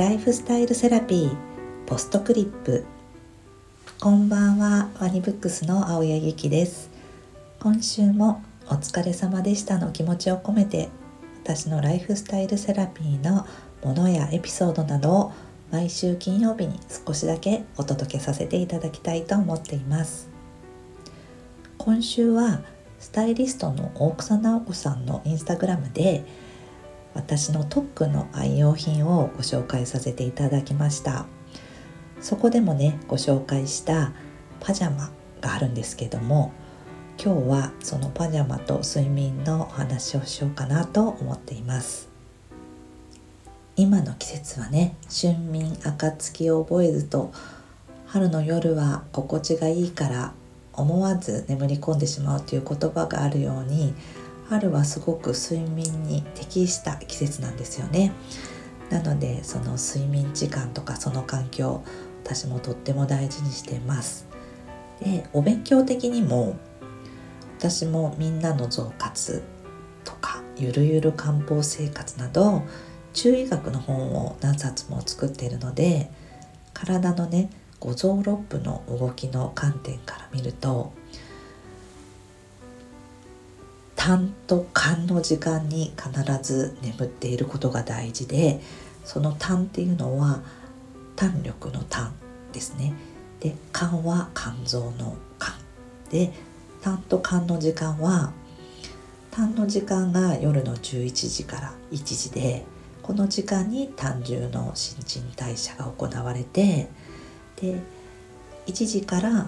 [0.00, 1.36] ライフスタイルセラピー
[1.84, 2.86] ポストクリップ。
[4.00, 6.88] こんばんはワニブックスの青柳ゆきです。
[7.60, 10.88] 今週もお疲れ様でしたの気持ちを込めて
[11.44, 13.46] 私のライフスタイルセラピーの
[13.84, 15.32] ものやエピソードなどを
[15.70, 20.30] 毎週金曜日に少しだけお届けさせていただきたいと思っています。
[21.76, 22.62] 今週は
[22.98, 26.24] スタイリストの大草直子さんのインスタグラムで
[27.14, 31.26] 私の特区の愛用品をご紹介させていただきました。
[32.20, 34.12] そこでもねご紹介した
[34.60, 35.10] パジャマ
[35.40, 36.52] があるんですけども
[37.22, 42.08] 今日はそのパジャマと睡眠のお話をしようかなと思っています。
[43.76, 47.32] 今の季節はね春眠暁を覚えずと
[48.06, 50.32] 春の夜は心地がいいから
[50.72, 53.94] 思わず眠り込んでしまうという言葉があるように
[54.50, 58.12] 春はすごく睡眠に適した季節なんですよね。
[58.90, 61.84] なのでその睡眠時間とかその環境
[62.24, 64.26] 私もとっても大事にしています。
[65.00, 66.58] でお勉強的にも
[67.60, 69.44] 私もみんなの増活
[70.04, 72.62] とかゆるゆる漢方生活など
[73.12, 76.10] 中医学の本を何冊も作っているので
[76.74, 80.92] 体のね五臓六腑の動きの観点から見ると
[84.10, 86.10] 痰と肝の時間に必
[86.42, 88.60] ず眠っていることが大事で
[89.04, 90.42] その痰っていうのは
[91.14, 92.12] 胆力の痰
[92.52, 92.92] ですね。
[93.38, 95.54] で肝は肝臓の肝。
[96.10, 96.32] で
[96.82, 98.32] 痰と肝の時間は
[99.30, 102.64] 痰の時間が夜の11時から1時で
[103.04, 106.88] この時間に胆汁の新陳代謝が行われて
[107.60, 107.78] で
[108.66, 109.46] 1時から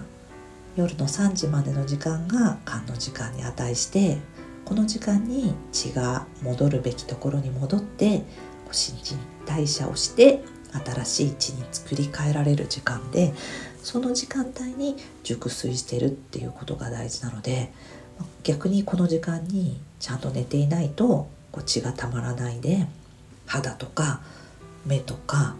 [0.77, 4.19] 夜の3時までの時間が肝の時間に値して
[4.65, 8.23] この時間に血が戻るべきところに戻って
[8.71, 10.43] 新陳代謝をして
[10.85, 13.33] 新しい血に作り変えられる時間で
[13.83, 17.71] その時間帯に熟睡してるっていうことが大事なので
[18.43, 22.87] 逆にこの時間にちゃんと寝ていないとこう血がたまらないで
[23.45, 24.21] 肌とか
[24.85, 25.55] 目とか、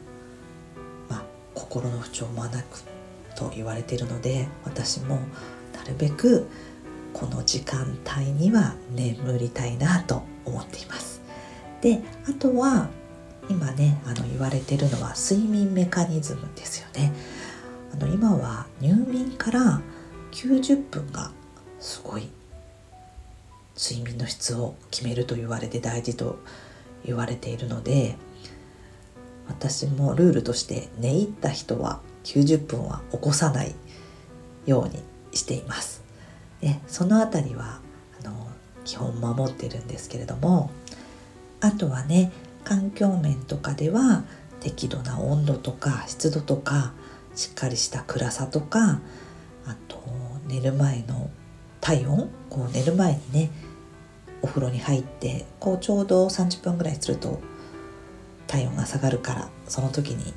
[1.09, 2.81] まあ、心の不調もなく
[3.35, 5.19] と言われているので私も
[5.73, 6.47] なるべく
[7.13, 11.21] この時間帯には眠りたいなと思っています。
[11.81, 12.89] であとは
[13.49, 17.13] 今ねあの言われてるのは睡眠メカニズムですよね。
[17.93, 19.81] あの今は入眠から
[20.31, 21.31] 90分が
[21.79, 22.29] すごい
[23.77, 26.39] 睡眠の質を決めると言われて大事と
[27.05, 28.15] 言われているので
[29.47, 33.75] 私もルールとして寝入った人は90分は起こさない
[34.65, 35.03] ように
[35.33, 36.02] しています。
[36.63, 37.81] でその辺りは
[38.21, 38.47] あの
[38.85, 40.71] 基本守ってるんですけれども
[41.59, 42.31] あとはね
[42.63, 44.23] 環境面とかでは
[44.61, 46.93] 適度な温度とか湿度とか
[47.35, 49.01] しっかりした暗さとか
[49.65, 50.01] あと
[50.47, 51.29] 寝る前の
[51.81, 53.49] 体温こう寝る前にね
[54.41, 57.41] お風呂に入ってこうちょうど30分ぐらいすると
[58.47, 60.33] 体温が下がるからその時に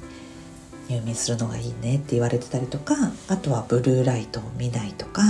[0.89, 2.95] 入眠するのがいいねって言われてたりとか
[3.29, 5.23] あとはブルーライトを見ないとか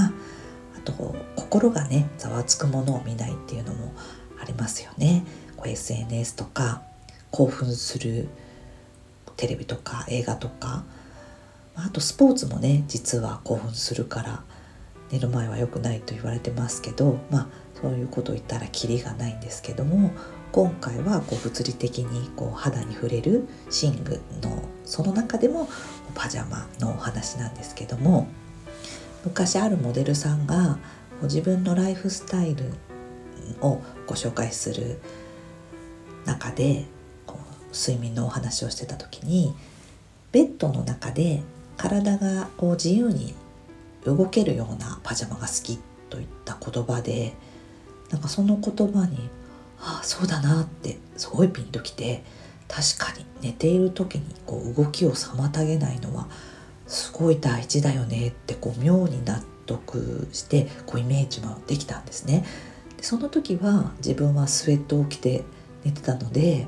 [0.87, 3.93] と心がねざわつくものを見ないっていうのも
[4.41, 5.25] ありますよね。
[5.65, 6.83] SNS とか
[7.31, 8.29] 興奮する
[9.37, 10.85] テレビとか映画とか
[11.75, 14.43] あとスポーツもね実は興奮するから
[15.11, 17.47] 寝る前は良くないと言われてますけどまあ
[17.81, 20.11] そういうことを言ったらキリがないんですけども
[20.53, 23.47] 今回はこう物理的にこう肌に触れる
[23.83, 25.69] 寝具のその中でも
[26.15, 28.27] パジャマのお話なんですけども
[29.27, 30.79] 昔あるモデルさんが
[31.23, 32.73] 自分のライフスタイル
[33.61, 35.01] をご紹介する
[36.25, 36.85] 中で
[37.73, 39.53] 睡眠のお話をしてた時に
[40.31, 41.43] ベッドの中で
[41.77, 43.35] 体がこう自由に
[44.05, 47.35] 動けるようなパジャマが好きといった言葉で
[48.11, 49.29] なんかその言葉に
[49.81, 52.23] ああそうだなってすごいピンときて
[52.69, 56.29] 確かに寝ている時にこう動きを妨げないのは
[56.87, 62.45] すごい大事だよねってこう妙に納得してこうイメージもできたんですね。
[62.97, 65.45] でその時は自分はスウェットを着て
[65.85, 66.67] 寝てたので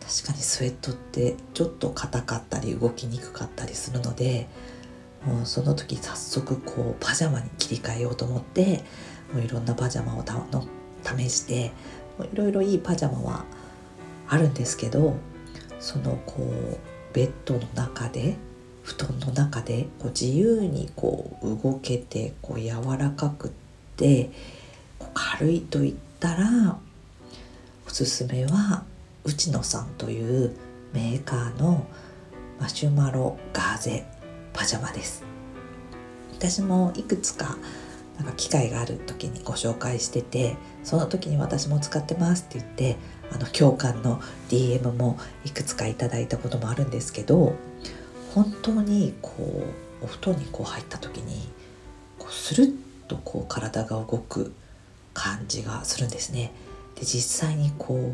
[0.00, 4.48] 確かにスウェットってちょっと硬かったり動きにくかったりするので
[5.24, 8.82] もうその時早速こうパジャマに切り替えようと思って
[9.32, 10.66] もういろんなパジャマをたの
[11.04, 11.72] 試して
[12.32, 13.44] いろいろいいパジャマは
[14.28, 15.16] あるんですけど
[15.78, 16.78] そのこう
[17.12, 18.36] ベッドの中で
[18.88, 23.50] 布団の中でこう自由にこう動けてこう柔らかくっ
[23.96, 24.30] て
[25.12, 26.78] 軽いと言ったら
[27.86, 28.84] おすすめは
[29.24, 30.56] 内野さんという
[30.94, 31.86] メーカーの
[32.58, 34.06] マシュマロガーゼ
[34.54, 35.22] パジャマです。
[36.32, 37.58] 私もいくつか
[38.16, 42.96] なんか機会がある時にご紹介しててその時に私も使ってますって言って
[43.32, 47.54] あの共感の DM もいくつかいただいたこともあるんですけど
[48.34, 49.64] 本当にこ
[50.02, 51.48] うお布団にこう入った時に
[52.18, 52.76] こうスルッ
[53.08, 54.52] とこう体が動く
[55.14, 56.52] 感じがするんですね。
[56.94, 58.12] で実際にこ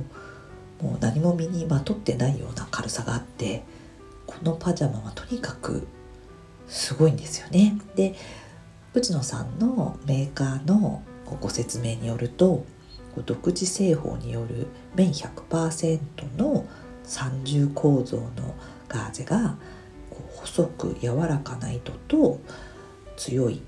[0.81, 3.63] うもう何も身にまとってないような軽さがあって
[4.27, 5.87] このパジャマはとにかく
[6.69, 7.79] すごいんですよね。
[7.97, 8.15] で
[8.95, 11.03] 内野さんのメーカーの
[11.41, 12.65] ご説明によると
[13.27, 15.99] 独自製法による綿100%
[16.39, 16.67] の
[17.05, 18.55] 三重構造の
[18.89, 19.57] ガーゼが
[20.37, 22.41] 細く柔らかな糸と
[23.17, 23.63] 強い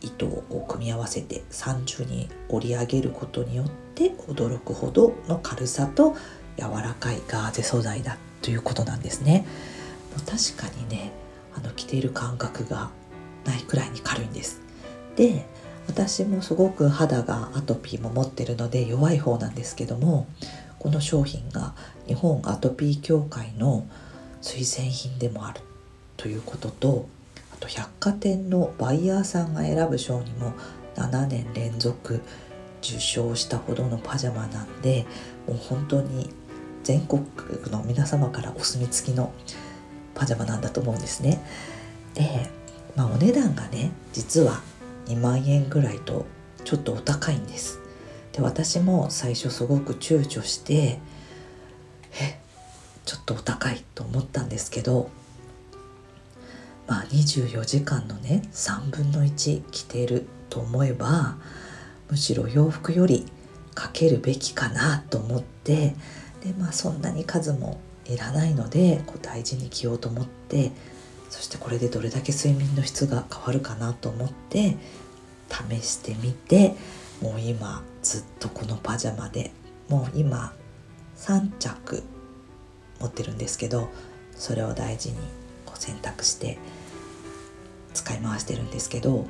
[0.00, 6.14] 糸を組み合わせて三重に織り上げることによって驚くほどの軽さと
[6.56, 9.46] 柔らかいガーゼ素材だということなんですね。
[10.24, 11.12] 確かにね
[11.54, 12.90] あの着ている感覚が
[13.44, 14.60] ないくらいに軽いんです。
[15.16, 15.46] で
[15.88, 20.26] 私もすごく肌がアトピーも持ってるので弱い方なんですけども
[20.78, 21.74] この商品が
[22.06, 23.88] 日本アトピー協会の
[24.42, 25.60] 推薦品でもある
[26.16, 27.08] ということと
[27.52, 30.52] あと百貨店のバイヤーさんが選ぶ賞にも
[30.96, 32.22] 7年連続
[32.82, 35.06] 受賞したほどのパジャマなんで
[35.46, 36.30] もう本当に
[36.84, 37.24] 全国
[37.70, 39.32] の皆様からお墨付きの
[40.14, 41.42] パジャマなんだと思うんですね。
[42.14, 42.48] で、
[42.94, 44.60] まあ、お値段がね実は
[45.06, 46.26] 2万円ぐらいと
[46.64, 47.80] ちょっとお高いんです。
[48.32, 51.00] で私も最初すごく躊躇して
[52.20, 52.38] え
[53.04, 55.10] ちょっとお高いと思ったんですけど
[56.86, 61.36] まあ24時間のね3分の1着てると思えば
[62.10, 63.26] むしろ洋服より
[63.74, 65.94] かけるべきかなと思って
[66.42, 70.72] でまあそんなに数もいらないのでこう大事に着ようと思って
[71.28, 74.76] そしてこれでどれだけ睡眠の質が変わるかなと思って
[75.50, 76.74] 試してみて
[77.20, 79.50] もう今ずっとこのパジャマで
[79.88, 80.52] もう今
[81.18, 82.02] 3着
[83.00, 83.88] 持ってるんですけど
[84.36, 85.16] それを大事に
[85.64, 86.58] こう選択して
[88.06, 89.26] 使い回してるんですけど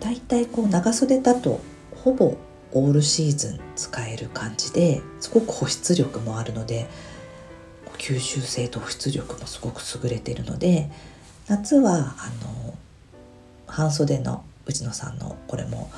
[0.00, 1.60] だいたいこう長袖だと
[1.94, 2.38] ほぼ
[2.72, 6.88] オールシーズン使える感じですごく保湿力もあるので
[7.98, 10.90] 吸収性と保湿力もすごく優れてるので
[11.48, 12.74] 夏はあの
[13.66, 15.90] 半袖の内野さんのこれも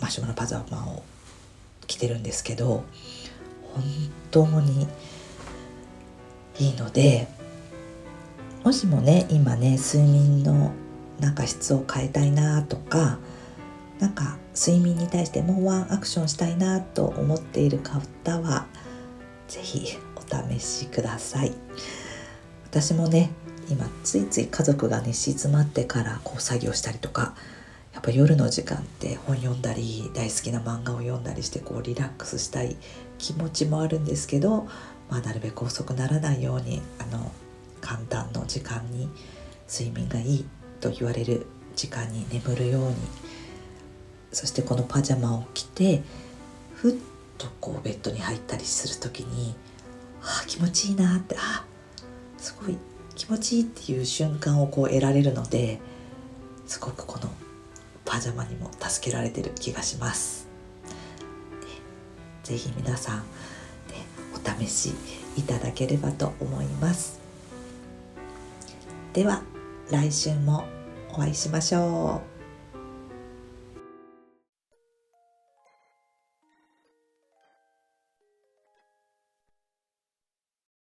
[0.00, 1.02] マシュマロパジャマを
[1.88, 2.84] 着てるんですけど
[3.74, 3.84] 本
[4.30, 4.86] 当に
[6.58, 7.26] いいので
[8.64, 10.72] もしもね今ね睡眠の
[11.18, 13.18] なんか質を変えたいなとか
[13.98, 18.66] なんか睡眠に対してもうワンアクションしたいなと思っている方は
[19.48, 20.20] 是非お
[20.54, 21.52] 試しください。
[22.64, 23.30] 私もね
[23.68, 27.34] 今ついつい家族が寝静まってからこう作業したりとか
[27.92, 32.76] やっぱ夜の時間って本読んだり大好きな漫画を読んだりしてこうリラックスしたい
[33.18, 34.66] 気持ちもあるんですけど、
[35.10, 37.30] まあ、なるべく遅くならないようにあの
[37.82, 39.10] 簡単の時間に
[39.68, 40.46] 睡眠がいい
[40.80, 41.46] と言われる
[41.76, 42.96] 時間に眠るように
[44.32, 46.02] そしてこのパジャマを着て
[46.74, 46.94] ふっ
[47.36, 49.54] とこうベッドに入ったりする時に
[50.22, 51.64] あ気持ちいいなってあ
[52.38, 52.78] すごい
[53.14, 55.80] 気持ちいいっていう瞬間をこう得られるので
[56.66, 57.30] すごくこの
[58.04, 60.48] パジャマにも助けられてる気がします。
[62.42, 63.24] ぜひ皆さん
[64.34, 64.92] お試し
[65.36, 67.21] いただければと思います。
[69.12, 69.42] では
[69.90, 70.64] 来週も
[71.10, 72.31] お会いしましょう。